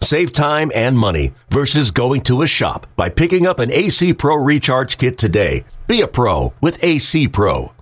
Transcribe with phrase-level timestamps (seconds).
[0.00, 4.36] Save time and money versus going to a shop by picking up an AC Pro
[4.36, 5.64] Recharge Kit today.
[5.86, 7.72] Be a pro with AC Pro.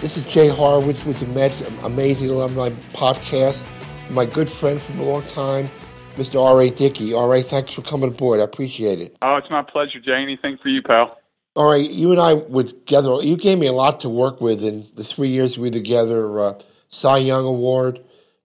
[0.00, 3.66] This is Jay Horwitz with the Mets Amazing Alumni Podcast.
[4.08, 5.70] My good friend from a long time,
[6.16, 6.42] Mr.
[6.42, 6.70] R.A.
[6.70, 7.12] Dickey.
[7.12, 8.40] R.A., thanks for coming aboard.
[8.40, 9.16] I appreciate it.
[9.20, 10.14] Oh, it's my pleasure, Jay.
[10.14, 11.18] Anything for you, pal.
[11.54, 13.18] All right, you and I were together.
[13.20, 16.40] You gave me a lot to work with in the three years we were together.
[16.40, 18.00] Uh, Cy Young Award,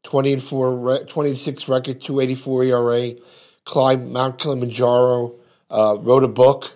[0.05, 3.16] 20 and 4, 26 record, 284 ERA,
[3.66, 5.34] climbed Mount Kilimanjaro,
[5.72, 6.72] uh, wrote a book,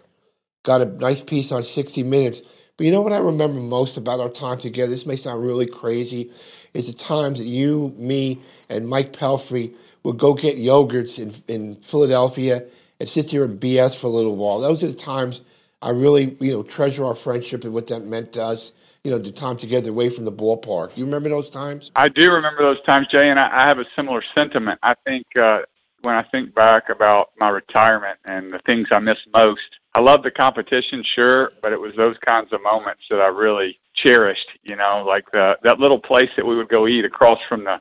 [0.63, 2.41] got a nice piece on 60 Minutes.
[2.75, 4.89] But you know what I remember most about our time together?
[4.89, 6.31] This may sound really crazy.
[6.73, 11.75] Is the times that you, me, and Mike Pelfrey would go get yogurts in, in
[11.77, 12.66] Philadelphia
[13.00, 14.59] and sit there and BS for a little while.
[14.59, 15.41] Those are the times
[15.81, 18.72] I really, you know, treasure our friendship and what that meant to us.
[19.03, 20.97] You know, the time together away from the ballpark.
[20.97, 21.92] You remember those times?
[21.95, 24.80] I do remember those times, Jay, and I, I have a similar sentiment.
[24.83, 25.59] I think uh,
[26.02, 29.61] when I think back about my retirement and the things I miss most,
[29.95, 33.80] I love the competition, sure, but it was those kinds of moments that I really
[33.95, 34.47] cherished.
[34.64, 37.80] You know, like the that little place that we would go eat across from the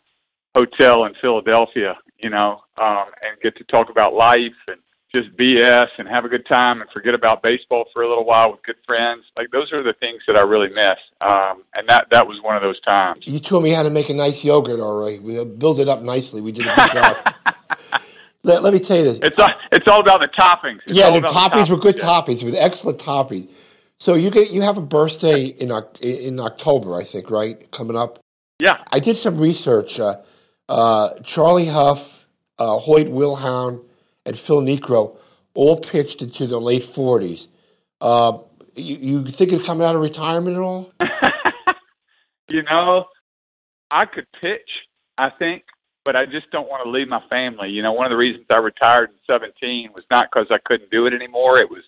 [0.55, 1.99] hotel in Philadelphia.
[2.23, 4.81] You know, um, and get to talk about life and
[5.15, 8.53] just BS and have a good time and forget about baseball for a little while
[8.53, 9.25] with good friends.
[9.39, 10.99] Like those are the things that I really miss.
[11.21, 13.25] Um, and that that was one of those times.
[13.27, 14.81] You told me how to make a nice yogurt.
[14.81, 16.41] All right, we built it up nicely.
[16.41, 17.17] We did a good job.
[18.43, 19.21] let, let me tell you this.
[19.23, 20.81] It's all, it's all about the toppings.
[20.87, 22.05] It's yeah, the toppings, the toppings were good yeah.
[22.05, 23.51] toppings with excellent toppings.
[24.01, 27.71] So you get you have a birthday in in October, I think, right?
[27.71, 28.21] Coming up.
[28.61, 28.83] Yeah.
[28.91, 29.99] I did some research.
[29.99, 30.17] Uh,
[30.69, 32.27] uh, Charlie Hough,
[32.59, 33.85] uh, Hoyt Wilhelm,
[34.29, 35.17] and Phil Niekro
[35.55, 37.49] all pitched into the late forties.
[38.01, 38.39] Uh,
[38.75, 40.93] you, you think of coming out of retirement at all?
[42.49, 43.07] you know,
[43.91, 44.79] I could pitch.
[45.19, 45.65] I think
[46.09, 47.69] but I just don't want to leave my family.
[47.69, 50.91] You know, one of the reasons I retired in 17 was not because I couldn't
[50.91, 51.59] do it anymore.
[51.59, 51.83] It was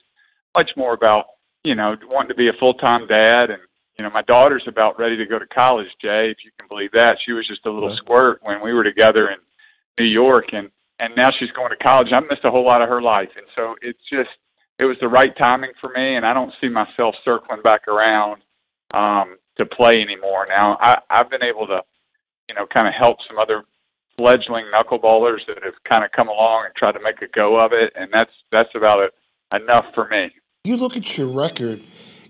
[0.55, 1.25] much more about,
[1.65, 3.49] you know, wanting to be a full time dad.
[3.49, 3.63] And,
[3.99, 6.93] you know, my daughter's about ready to go to college, Jay, if you can believe
[6.93, 7.17] that.
[7.25, 9.39] She was just a little squirt when we were together in
[9.99, 10.53] New York.
[10.53, 12.09] And, and now she's going to college.
[12.13, 13.31] I missed a whole lot of her life.
[13.37, 14.31] And so it's just,
[14.79, 16.17] it was the right timing for me.
[16.17, 18.43] And I don't see myself circling back around
[18.93, 20.47] um, to play anymore.
[20.49, 21.83] Now, I, I've been able to,
[22.49, 23.65] you know, kind of help some other
[24.21, 27.73] fledgling knuckleballers that have kind of come along and tried to make a go of
[27.73, 29.15] it, and that's that's about it
[29.55, 30.31] enough for me.
[30.65, 31.83] You look at your record.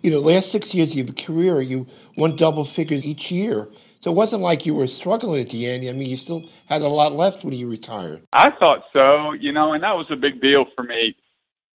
[0.02, 1.86] You know, last six years of your career, you
[2.16, 3.68] won double figures each year.
[4.00, 5.86] So it wasn't like you were struggling at the end.
[5.86, 8.22] I mean, you still had a lot left when you retired.
[8.32, 11.16] I thought so, you know, and that was a big deal for me.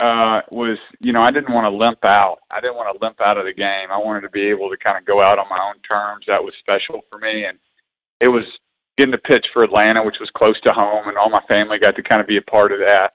[0.01, 2.39] Uh, was you know I didn't want to limp out.
[2.51, 3.93] I didn't want to limp out of the game.
[3.93, 6.25] I wanted to be able to kind of go out on my own terms.
[6.27, 7.59] That was special for me, and
[8.21, 8.43] it was
[8.97, 11.95] getting to pitch for Atlanta, which was close to home, and all my family got
[11.95, 13.13] to kind of be a part of that.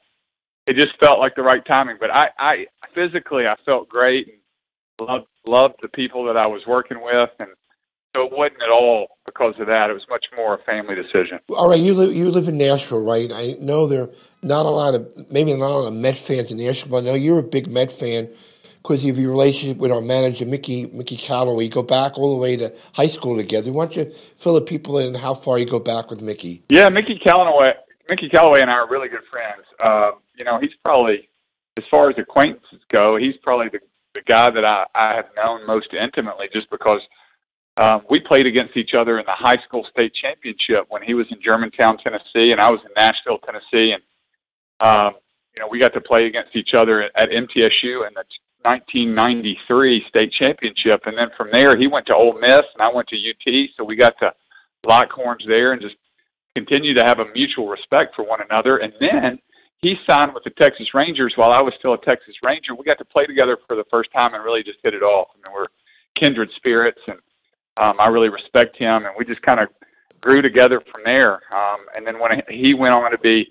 [0.67, 1.97] It just felt like the right timing.
[1.99, 2.65] But I, I
[2.95, 7.49] physically, I felt great and loved loved the people that I was working with, and
[8.15, 9.89] so it wasn't at all because of that.
[9.89, 11.39] It was much more a family decision.
[11.49, 13.31] All right, you live you live in Nashville, right?
[13.31, 14.09] I know there are
[14.41, 17.01] not a lot of maybe not a lot of Met fans in Nashville, but I
[17.01, 18.29] know you're a big Met fan
[18.81, 21.65] because of your relationship with our manager, Mickey Mickey Callaway.
[21.65, 23.71] You go back all the way to high school together.
[23.71, 26.63] Why don't you fill the people in how far you go back with Mickey?
[26.69, 27.73] Yeah, Mickey Callaway.
[28.09, 29.63] Mickey Callaway and I are really good friends.
[29.83, 31.29] Uh, you know, he's probably,
[31.77, 33.79] as far as acquaintances go, he's probably the,
[34.15, 37.01] the guy that I, I have known most intimately just because
[37.79, 41.27] um, we played against each other in the high school state championship when he was
[41.31, 43.93] in Germantown, Tennessee, and I was in Nashville, Tennessee.
[43.93, 44.03] And,
[44.81, 45.13] um,
[45.55, 48.25] you know, we got to play against each other at, MTSU in the
[48.63, 53.07] 1993 state championship, and then from there he went to Ole Miss, and I went
[53.09, 53.69] to UT.
[53.77, 54.33] So we got to
[54.85, 55.95] lock horns there and just
[56.55, 58.79] continue to have a mutual respect for one another.
[58.79, 59.39] And then
[59.81, 62.75] he signed with the Texas Rangers while I was still a Texas Ranger.
[62.75, 65.29] We got to play together for the first time and really just hit it off.
[65.33, 65.67] I mean, we're
[66.15, 67.19] kindred spirits, and
[67.77, 69.69] um, I really respect him, and we just kind of
[70.21, 71.35] grew together from there.
[71.55, 73.49] Um, and then when he went on to be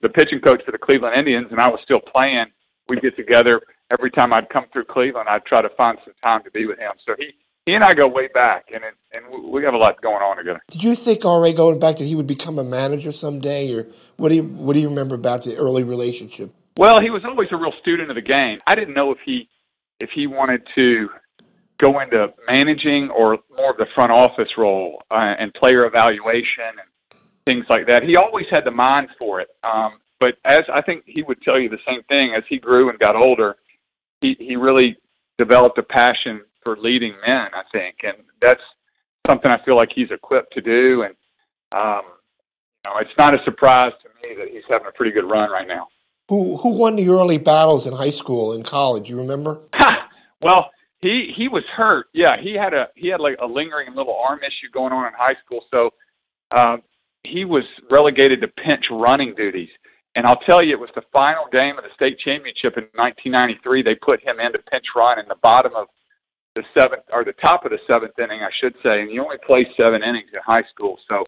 [0.00, 2.46] the pitching coach for the Cleveland Indians, and I was still playing,
[2.88, 3.60] we'd get together
[3.92, 6.78] every time I'd come through Cleveland, I'd try to find some time to be with
[6.78, 6.92] him.
[7.06, 7.32] So he
[7.66, 10.38] he and I go way back, and it, and we have a lot going on
[10.38, 10.62] together.
[10.70, 13.86] Did you think, already going back, that he would become a manager someday, or
[14.16, 16.50] what do you what do you remember about the early relationship?
[16.78, 18.58] Well, he was always a real student of the game.
[18.66, 19.48] I didn't know if he
[20.00, 21.10] if he wanted to
[21.78, 27.20] go into managing or more of the front office role uh, and player evaluation and
[27.46, 28.02] things like that.
[28.02, 29.48] He always had the mind for it.
[29.64, 32.90] Um, but as I think he would tell you the same thing as he grew
[32.90, 33.56] and got older,
[34.20, 34.96] he, he really
[35.38, 37.98] developed a passion for leading men, I think.
[38.02, 38.60] And that's
[39.26, 41.02] something I feel like he's equipped to do.
[41.02, 41.14] And,
[41.74, 42.02] um,
[42.84, 45.50] you know, it's not a surprise to me that he's having a pretty good run
[45.50, 45.88] right now.
[46.28, 49.08] Who who won the early battles in high school and college?
[49.08, 49.60] You remember?
[50.42, 50.70] well,
[51.00, 52.06] he he was hurt.
[52.12, 55.12] Yeah, he had a he had like a lingering little arm issue going on in
[55.14, 55.90] high school, so
[56.50, 56.82] um,
[57.24, 59.70] he was relegated to pinch running duties.
[60.16, 63.82] And I'll tell you, it was the final game of the state championship in 1993.
[63.82, 65.86] They put him into pinch run in the bottom of
[66.56, 69.02] the seventh or the top of the seventh inning, I should say.
[69.02, 71.24] And you only play seven innings in high school, so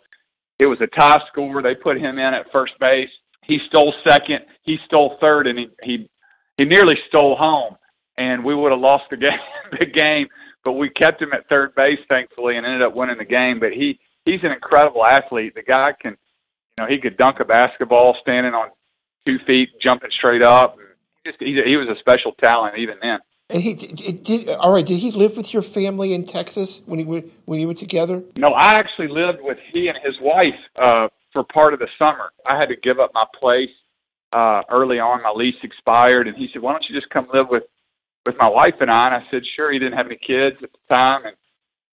[0.59, 1.63] it was a tie score.
[1.63, 3.11] They put him in at first base
[3.51, 6.11] he stole second, he stole third, and he he
[6.57, 7.77] he nearly stole home,
[8.21, 9.39] and we would have lost the game.
[9.79, 10.29] the game,
[10.63, 13.59] but we kept him at third base, thankfully, and ended up winning the game.
[13.59, 15.55] But he he's an incredible athlete.
[15.55, 18.69] The guy can, you know, he could dunk a basketball standing on
[19.27, 20.77] two feet, jumping straight up.
[21.27, 23.21] Just he, he was a special talent even then.
[23.49, 24.51] And he did.
[24.51, 24.87] All right.
[24.87, 28.23] Did he live with your family in Texas when he went when you were together?
[28.37, 32.33] No, I actually lived with he and his wife uh, for part of the summer.
[32.47, 33.71] I had to give up my place
[34.35, 35.23] uh, early on.
[35.23, 37.65] My lease expired, and he said, "Why don't you just come live with
[38.31, 40.71] with my wife and I?" And I said, "Sure." He didn't have any kids at
[40.73, 41.37] the time, and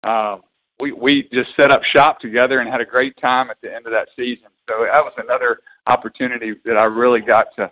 [0.04, 0.38] uh,
[0.80, 3.86] we we just set up shop together and had a great time at the end
[3.86, 4.48] of that season.
[4.70, 7.72] So that was another opportunity that I really got to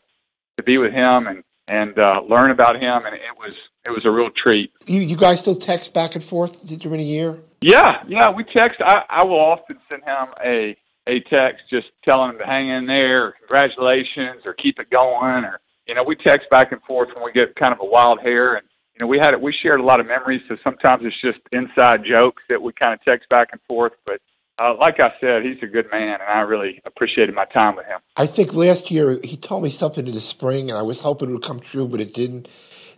[0.57, 3.53] to be with him and and uh, learn about him, and it was
[3.85, 4.71] it was a real treat.
[4.85, 7.39] You you guys still text back and forth during a year?
[7.61, 8.81] Yeah, yeah, we text.
[8.81, 10.77] I I will often send him a
[11.07, 15.43] a text just telling them to hang in there, or congratulations, or keep it going,
[15.43, 18.19] or you know, we text back and forth when we get kind of a wild
[18.21, 19.39] hair, and you know, we had.
[19.41, 22.93] We shared a lot of memories, so sometimes it's just inside jokes that we kind
[22.93, 23.93] of text back and forth.
[24.05, 24.21] But
[24.61, 27.85] uh, like I said, he's a good man, and I really appreciated my time with
[27.87, 27.99] him.
[28.15, 31.29] I think last year he told me something in the spring, and I was hoping
[31.29, 32.47] it would come true, but it didn't.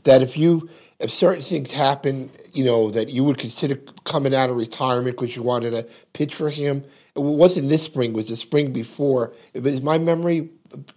[0.03, 4.49] That if you if certain things happen, you know, that you would consider coming out
[4.49, 6.83] of retirement because you wanted to pitch for him,
[7.15, 9.33] it wasn't this spring; it was the spring before.
[9.53, 10.49] Is my memory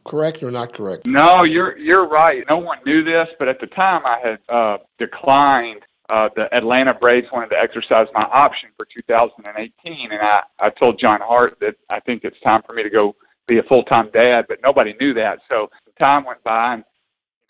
[0.05, 1.07] correct or not correct?
[1.07, 2.45] No, you're you're right.
[2.49, 5.83] No one knew this, but at the time I had uh, declined.
[6.11, 10.99] Uh, the Atlanta Braves wanted to exercise my option for 2018, and I I told
[10.99, 13.15] John Hart that I think it's time for me to go
[13.47, 15.41] be a full time dad, but nobody knew that.
[15.51, 16.85] So time went by, and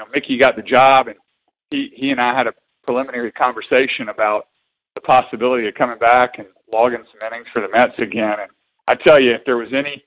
[0.01, 1.17] you know Mickey got the job, and
[1.71, 2.55] he he and I had a
[2.85, 4.49] preliminary conversation about
[4.95, 8.51] the possibility of coming back and logging some innings for the Mets again, and
[8.89, 10.03] I tell you, if there was any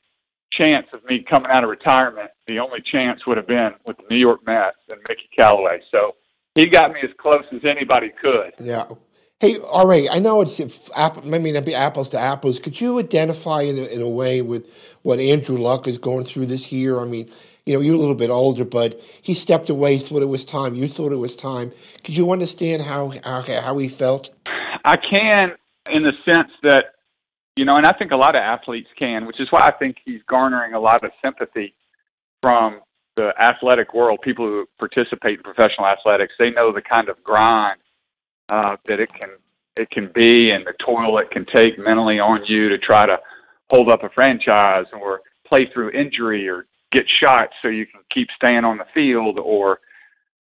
[0.51, 4.03] chance of me coming out of retirement, the only chance would have been with the
[4.12, 5.81] New York Mets and Mickey Callaway.
[5.94, 6.15] So
[6.56, 8.53] he got me as close as anybody could.
[8.59, 8.86] Yeah.
[9.39, 10.07] Hey, all right.
[10.12, 10.62] I know it's
[10.95, 12.59] apple, maybe not be apples to apples.
[12.59, 14.68] Could you identify in a, in a way with
[15.01, 17.00] what Andrew Luck is going through this year?
[17.00, 17.31] I mean,
[17.65, 20.75] you know, you're a little bit older, but he stepped away, thought it was time.
[20.75, 21.71] You thought it was time.
[22.03, 24.30] Could you understand how how, how he felt?
[24.83, 25.53] I can,
[25.89, 26.95] in the sense that
[27.56, 29.98] you know, and I think a lot of athletes can, which is why I think
[30.06, 31.74] he's garnering a lot of sympathy
[32.42, 32.81] from
[33.15, 34.19] the athletic world.
[34.21, 37.80] People who participate in professional athletics, they know the kind of grind
[38.50, 39.30] uh, that it can
[39.77, 43.17] it can be, and the toil it can take mentally on you to try to
[43.70, 48.27] hold up a franchise or play through injury or get shots so you can keep
[48.36, 49.79] staying on the field or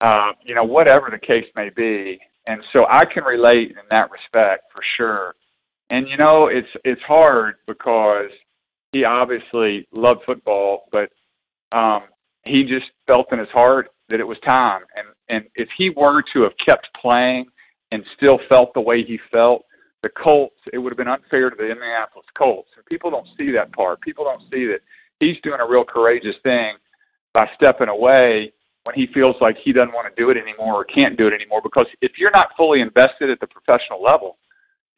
[0.01, 2.19] uh, you know whatever the case may be.
[2.47, 5.35] And so I can relate in that respect for sure.
[5.89, 8.29] And you know, it's it's hard because
[8.91, 11.09] he obviously loved football, but
[11.71, 12.03] um,
[12.47, 14.81] he just felt in his heart that it was time.
[14.97, 17.45] And and if he were to have kept playing
[17.91, 19.65] and still felt the way he felt,
[20.03, 22.69] the Colts, it would have been unfair to the Indianapolis Colts.
[22.75, 24.01] And people don't see that part.
[24.01, 24.81] People don't see that
[25.19, 26.75] he's doing a real courageous thing
[27.33, 28.53] by stepping away
[28.85, 31.33] when he feels like he doesn't want to do it anymore or can't do it
[31.33, 31.61] anymore.
[31.61, 34.37] Because if you're not fully invested at the professional level,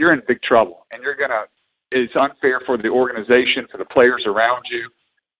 [0.01, 1.43] you're in big trouble, and you're gonna.
[1.91, 4.89] It's unfair for the organization, for the players around you,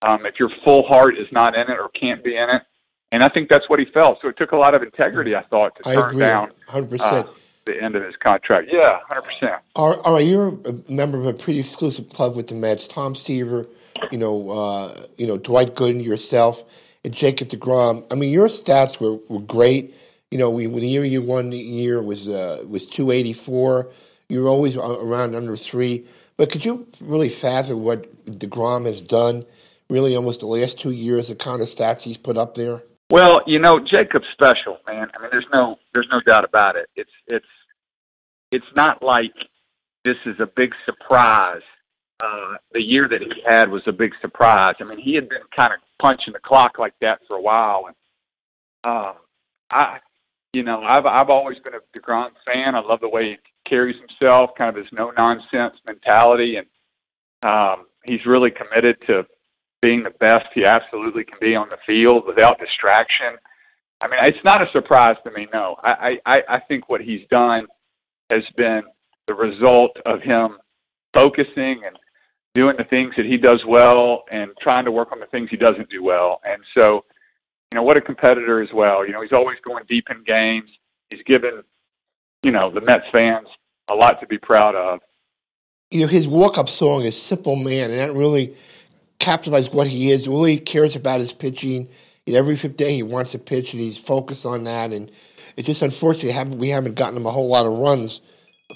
[0.02, 2.62] um, if your full heart is not in it or can't be in it.
[3.10, 4.18] And I think that's what he felt.
[4.22, 7.00] So it took a lot of integrity, I thought, to I turn agree, down 100%.
[7.00, 7.24] Uh,
[7.64, 8.68] the end of his contract.
[8.72, 9.62] Yeah, hundred percent.
[9.76, 12.88] All, all right, you're a member of a pretty exclusive club with the Mets.
[12.88, 13.66] Tom Seaver,
[14.10, 16.64] you know, uh, you know Dwight Gooden, yourself,
[17.04, 18.04] and Jacob Degrom.
[18.10, 19.94] I mean, your stats were, were great.
[20.30, 23.90] You know, we, the year you won the year was uh, was two eighty four.
[24.32, 26.06] You're always around under three.
[26.38, 29.44] But could you really fathom what DeGrom has done,
[29.90, 32.82] really almost the last two years, the kind of stats he's put up there?
[33.10, 35.10] Well, you know, Jacob's special, man.
[35.14, 36.88] I mean, there's no there's no doubt about it.
[36.96, 37.46] It's it's
[38.50, 39.34] it's not like
[40.04, 41.60] this is a big surprise.
[42.24, 44.76] Uh, the year that he had was a big surprise.
[44.80, 47.84] I mean, he had been kind of punching the clock like that for a while,
[47.88, 47.96] and
[48.84, 49.12] uh,
[49.70, 49.98] I,
[50.54, 52.74] you know, I've I've always been a Degrom fan.
[52.74, 56.66] I love the way he carries himself, kind of his no nonsense mentality, and
[57.44, 59.26] um, he's really committed to
[59.80, 63.36] being the best he absolutely can be on the field without distraction.
[64.02, 65.48] I mean, it's not a surprise to me.
[65.52, 67.66] No, I I, I think what he's done
[68.30, 68.82] has been
[69.26, 70.58] the result of him
[71.12, 71.98] focusing and
[72.54, 75.56] doing the things that he does well and trying to work on the things he
[75.56, 76.40] doesn't do well.
[76.44, 77.04] And so,
[77.72, 79.06] you know, what a competitor as well.
[79.06, 80.70] You know, he's always going deep in games.
[81.10, 81.62] He's given,
[82.42, 83.48] you know, the Mets fans
[83.90, 85.00] a lot to be proud of.
[85.90, 88.56] You know, his walk-up song is "Simple Man," and that really
[89.20, 90.26] capitalizes what he is.
[90.26, 91.88] Really cares about his pitching.
[92.26, 94.92] You know, every fifth day he wants to pitch, and he's focused on that.
[94.92, 95.10] And
[95.56, 98.20] it's just unfortunately we haven't gotten him a whole lot of runs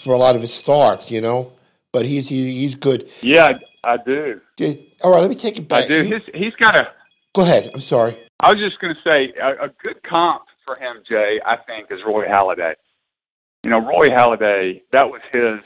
[0.00, 1.10] for a lot of his starts.
[1.10, 1.52] You know,
[1.92, 3.08] but he's he, he's good.
[3.22, 4.40] Yeah, I do.
[5.02, 5.84] All right, let me take it back.
[5.84, 6.02] I do.
[6.02, 6.88] He's he's got a.
[7.34, 7.70] Go ahead.
[7.72, 8.18] I'm sorry.
[8.40, 11.40] I was just going to say a, a good comp for him, Jay.
[11.44, 12.74] I think is Roy Halladay.
[13.66, 14.82] You know, Roy Halladay.
[14.92, 15.58] That was his,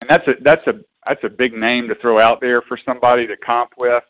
[0.00, 0.74] and that's a that's a
[1.08, 4.04] that's a big name to throw out there for somebody to comp with.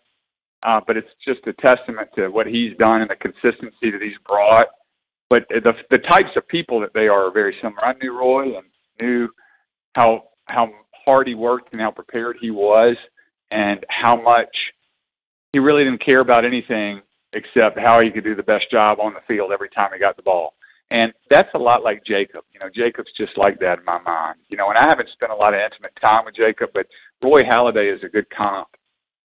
[0.62, 4.18] Uh, but it's just a testament to what he's done and the consistency that he's
[4.28, 4.66] brought.
[5.30, 7.82] But the the types of people that they are are very similar.
[7.86, 8.66] I knew Roy and
[9.00, 9.30] knew
[9.94, 10.68] how how
[11.06, 12.96] hard he worked and how prepared he was
[13.50, 14.54] and how much
[15.54, 17.00] he really didn't care about anything
[17.32, 20.16] except how he could do the best job on the field every time he got
[20.18, 20.52] the ball.
[20.90, 22.44] And that's a lot like Jacob.
[22.52, 24.36] You know, Jacob's just like that in my mind.
[24.48, 26.86] You know, and I haven't spent a lot of intimate time with Jacob, but
[27.24, 28.68] Roy Halladay is a good comp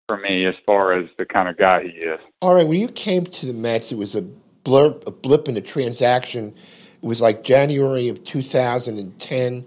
[0.08, 2.18] for me as far as the kind of guy he is.
[2.40, 4.24] All right, when you came to the Mets, it was a
[4.64, 6.54] blurb, a blip in the transaction.
[7.02, 9.64] It was like January of 2010.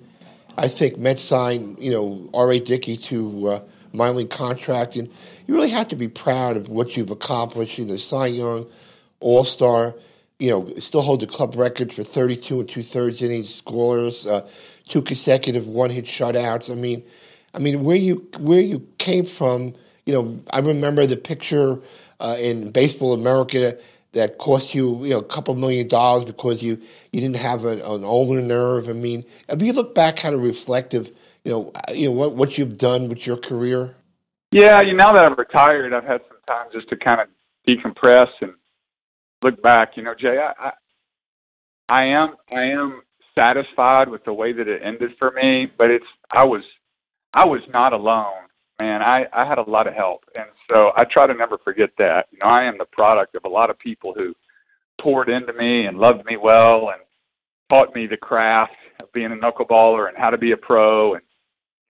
[0.58, 2.60] I think Mets signed, you know, R.A.
[2.60, 5.10] Dickey to uh, minor league contract, and
[5.48, 7.78] you really have to be proud of what you've accomplished.
[7.78, 8.68] You know, Cy Young,
[9.20, 9.96] All Star,
[10.44, 14.46] you know, still hold the club record for 32 and two thirds innings scorers, uh,
[14.90, 16.70] two consecutive one hit shutouts.
[16.70, 17.02] I mean,
[17.54, 19.74] I mean, where you where you came from,
[20.06, 21.80] you know, I remember the picture
[22.20, 23.78] uh, in Baseball America
[24.12, 26.78] that cost you, you know, a couple million dollars because you
[27.14, 28.90] you didn't have an, an ulnar nerve.
[28.90, 31.10] I mean, if you look back, kind of reflective,
[31.46, 33.96] you know, uh, you know what what you've done with your career.
[34.52, 37.30] Yeah, you know, now that I'm retired, I've had some time just to kind of
[37.66, 38.56] decompress and
[39.44, 39.98] look back.
[39.98, 40.72] You know, Jay, I,
[41.90, 43.02] I, am I am
[43.38, 46.64] satisfied with the way that it ended for me, but it's I was
[47.34, 48.44] I was not alone
[48.84, 50.26] man, I, I had a lot of help.
[50.38, 52.28] And so I try to never forget that.
[52.32, 54.34] You know, I am the product of a lot of people who
[55.00, 57.02] poured into me and loved me well and
[57.70, 61.24] taught me the craft of being a knuckleballer and how to be a pro and,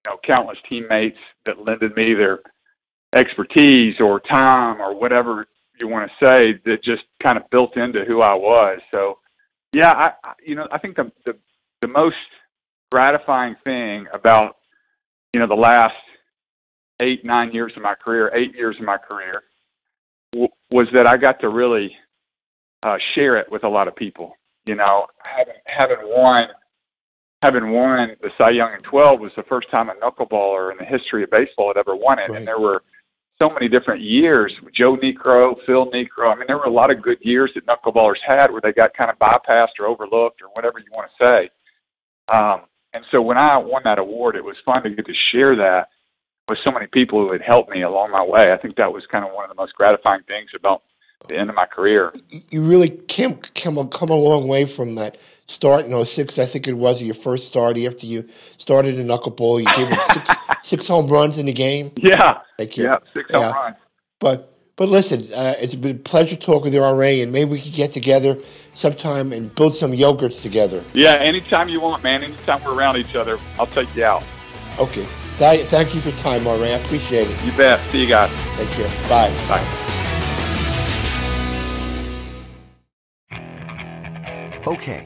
[0.06, 2.40] you know, countless teammates that lended me their
[3.16, 5.48] expertise or time or whatever
[5.80, 8.80] you want to say that just kind of built into who I was.
[8.94, 9.20] So,
[9.74, 11.36] yeah, I, you know, I think the, the,
[11.82, 12.16] the most
[12.92, 14.58] gratifying thing about,
[15.34, 15.96] you know, the last
[17.02, 19.44] eight, nine years of my career, eight years of my career,
[20.34, 21.96] w- was that I got to really
[22.84, 24.38] uh, share it with a lot of people.
[24.66, 26.48] You know, having having won
[27.42, 30.86] having won the Cy Young in 12 was the first time a knuckleballer in the
[30.86, 32.38] history of baseball had ever won it, right.
[32.38, 32.82] and there were
[33.44, 34.54] so many different years.
[34.74, 36.32] Joe Niekro, Phil Niekro.
[36.32, 38.94] I mean, there were a lot of good years that knuckleballers had where they got
[38.94, 41.50] kind of bypassed or overlooked or whatever you want to say.
[42.34, 42.62] Um,
[42.94, 45.90] and so when I won that award, it was fun to get to share that
[46.48, 48.54] with so many people who had helped me along my way.
[48.54, 50.84] I think that was kind of one of the most gratifying things about
[51.28, 52.14] the end of my career.
[52.50, 56.68] You really came come come a long way from that start in 06, I think
[56.68, 59.60] it was your first start after you started in knuckleball.
[59.60, 60.30] You gave up six,
[60.64, 61.92] six home runs in the game.
[61.98, 62.86] Yeah, thank you.
[62.86, 63.52] Yeah, six yeah.
[63.52, 63.76] home runs.
[64.20, 67.62] But but listen, uh, it's been a pleasure talking with you, RA, and maybe we
[67.62, 68.38] could get together
[68.74, 70.84] sometime and build some yogurts together.
[70.94, 72.24] Yeah, anytime you want, man.
[72.24, 74.24] Anytime we're around each other, I'll take you out.
[74.80, 75.06] Okay.
[75.38, 76.74] Th- thank you for time, Maureen.
[76.74, 77.46] I appreciate it.
[77.46, 77.80] You bet.
[77.92, 78.32] See you guys.
[78.56, 78.86] Thank you.
[79.10, 79.30] Bye.
[79.48, 79.90] Bye.
[84.66, 85.06] Okay,